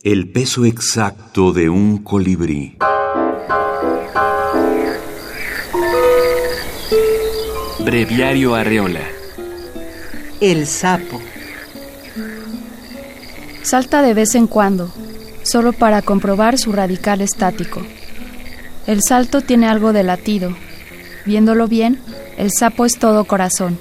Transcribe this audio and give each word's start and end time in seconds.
El 0.00 0.30
peso 0.30 0.64
exacto 0.64 1.52
de 1.52 1.68
un 1.68 1.98
colibrí. 1.98 2.78
Breviario 7.80 8.54
Arreola. 8.54 9.00
El 10.40 10.68
sapo. 10.68 11.20
Salta 13.62 14.00
de 14.02 14.14
vez 14.14 14.36
en 14.36 14.46
cuando, 14.46 14.88
solo 15.42 15.72
para 15.72 16.00
comprobar 16.02 16.58
su 16.58 16.70
radical 16.70 17.20
estático. 17.20 17.82
El 18.86 19.02
salto 19.02 19.40
tiene 19.40 19.66
algo 19.66 19.92
de 19.92 20.04
latido. 20.04 20.56
Viéndolo 21.26 21.66
bien, 21.66 21.98
el 22.36 22.52
sapo 22.52 22.84
es 22.84 23.00
todo 23.00 23.24
corazón. 23.24 23.76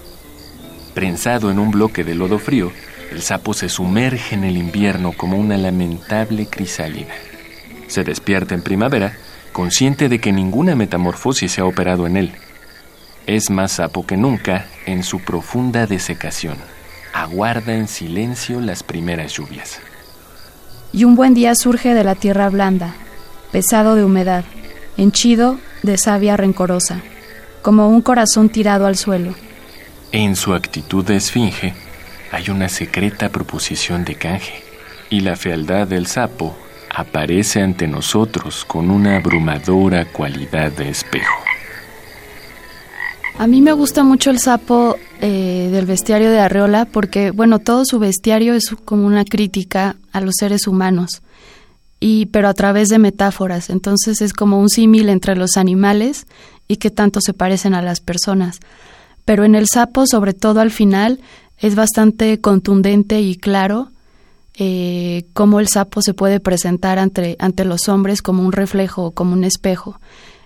Prensado 0.96 1.52
en 1.52 1.60
un 1.60 1.70
bloque 1.70 2.04
de 2.04 2.16
lodo 2.16 2.40
frío, 2.40 2.72
el 3.12 3.22
sapo 3.22 3.54
se 3.54 3.70
sumerge 3.70 4.36
en 4.36 4.44
el 4.44 4.58
invierno 4.58 5.14
como 5.14 5.38
una 5.38 5.58
lamentable 5.58 6.48
crisálida. 6.48 7.14
Se 7.88 8.04
despierta 8.04 8.54
en 8.54 8.62
primavera, 8.62 9.18
consciente 9.54 10.10
de 10.10 10.20
que 10.20 10.32
ninguna 10.32 10.76
metamorfosis 10.76 11.52
se 11.52 11.62
ha 11.62 11.66
operado 11.66 12.06
en 12.06 12.18
él. 12.18 12.32
Es 13.26 13.50
más 13.50 13.74
sapo 13.74 14.06
que 14.06 14.18
nunca 14.18 14.68
en 14.86 15.04
su 15.04 15.20
profunda 15.20 15.88
desecación. 15.88 16.58
Aguarda 17.14 17.76
en 17.76 17.88
silencio 17.88 18.60
las 18.60 18.84
primeras 18.84 19.34
lluvias. 19.34 19.80
Y 20.94 21.04
un 21.04 21.16
buen 21.16 21.34
día 21.34 21.56
surge 21.56 21.94
de 21.94 22.04
la 22.04 22.16
tierra 22.16 22.50
blanda, 22.50 22.94
pesado 23.52 23.96
de 23.96 24.04
humedad, 24.04 24.44
henchido 24.98 25.60
de 25.84 25.98
savia 25.98 26.38
rencorosa, 26.38 27.02
como 27.62 27.90
un 27.90 28.02
corazón 28.02 28.50
tirado 28.50 28.86
al 28.86 28.98
suelo. 28.98 29.34
En 30.12 30.36
su 30.36 30.54
actitud 30.54 31.04
de 31.04 31.18
esfinge 31.18 31.74
hay 32.32 32.50
una 32.50 32.70
secreta 32.70 33.30
proposición 33.30 34.06
de 34.06 34.16
canje, 34.16 34.64
y 35.10 35.22
la 35.22 35.36
fealdad 35.36 35.88
del 35.88 36.08
sapo 36.08 36.58
aparece 36.90 37.62
ante 37.62 37.88
nosotros 37.88 38.66
con 38.66 38.90
una 38.90 39.18
abrumadora 39.18 40.06
cualidad 40.06 40.72
de 40.72 40.90
espejo. 40.90 41.36
A 43.38 43.46
mí 43.46 43.62
me 43.62 43.72
gusta 43.72 44.04
mucho 44.04 44.32
el 44.32 44.40
sapo 44.40 44.96
eh, 45.22 45.70
del 45.72 45.86
bestiario 45.86 46.32
de 46.32 46.40
Arreola 46.40 46.86
porque, 46.86 47.30
bueno, 47.30 47.60
todo 47.60 47.84
su 47.86 48.00
bestiario 48.00 48.56
es 48.56 48.72
como 48.84 49.06
una 49.06 49.26
crítica 49.26 49.96
a 50.12 50.22
los 50.22 50.34
seres 50.40 50.66
humanos, 50.66 51.22
y, 52.00 52.28
pero 52.28 52.48
a 52.48 52.54
través 52.54 52.90
de 52.90 52.98
metáforas. 52.98 53.70
Entonces 53.70 54.22
es 54.22 54.34
como 54.34 54.60
un 54.60 54.70
símil 54.70 55.10
entre 55.10 55.36
los 55.36 55.56
animales 55.56 56.26
y 56.68 56.78
que 56.78 56.90
tanto 56.90 57.22
se 57.22 57.34
parecen 57.34 57.76
a 57.76 57.82
las 57.82 58.02
personas. 58.02 58.60
Pero 59.24 59.46
en 59.46 59.56
el 59.56 59.68
sapo, 59.68 60.08
sobre 60.08 60.34
todo 60.34 60.60
al 60.60 60.72
final, 60.72 61.20
es 61.60 61.76
bastante 61.76 62.40
contundente 62.40 63.22
y 63.22 63.36
claro 63.36 63.92
eh, 64.56 65.26
cómo 65.34 65.60
el 65.60 65.68
sapo 65.68 66.02
se 66.02 66.14
puede 66.14 66.40
presentar 66.40 67.00
ante, 67.00 67.36
ante 67.40 67.66
los 67.66 67.88
hombres 67.90 68.22
como 68.22 68.44
un 68.44 68.52
reflejo, 68.52 69.12
como 69.12 69.34
un 69.34 69.44
espejo. 69.44 70.00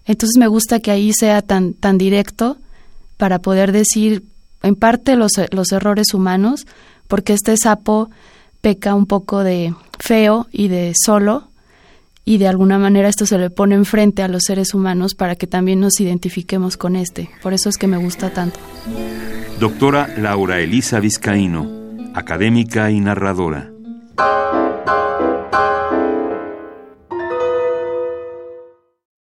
Entonces 0.05 0.37
me 0.37 0.47
gusta 0.47 0.79
que 0.79 0.91
ahí 0.91 1.13
sea 1.13 1.41
tan, 1.41 1.73
tan 1.73 1.97
directo 1.97 2.57
para 3.17 3.39
poder 3.39 3.71
decir 3.71 4.23
en 4.63 4.75
parte 4.75 5.15
los, 5.15 5.31
los 5.51 5.71
errores 5.71 6.13
humanos, 6.13 6.65
porque 7.07 7.33
este 7.33 7.55
sapo 7.57 8.09
peca 8.61 8.95
un 8.95 9.05
poco 9.05 9.43
de 9.43 9.73
feo 9.99 10.47
y 10.51 10.67
de 10.67 10.93
solo, 10.95 11.47
y 12.23 12.37
de 12.37 12.47
alguna 12.47 12.77
manera 12.77 13.09
esto 13.09 13.25
se 13.25 13.37
le 13.37 13.49
pone 13.49 13.75
enfrente 13.75 14.23
a 14.23 14.27
los 14.27 14.43
seres 14.45 14.73
humanos 14.73 15.15
para 15.15 15.35
que 15.35 15.47
también 15.47 15.79
nos 15.79 15.99
identifiquemos 15.99 16.77
con 16.77 16.95
este. 16.95 17.29
Por 17.41 17.53
eso 17.53 17.69
es 17.69 17.77
que 17.77 17.87
me 17.87 17.97
gusta 17.97 18.29
tanto. 18.29 18.59
Doctora 19.61 20.09
Laura 20.17 20.59
Elisa 20.59 20.99
Vizcaíno, 20.99 21.69
académica 22.15 22.89
y 22.89 22.99
narradora. 22.99 23.69